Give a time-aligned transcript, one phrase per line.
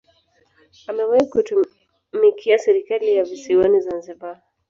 [0.87, 4.41] Amewahi kutumikia serikali ya visiwani Zanzibar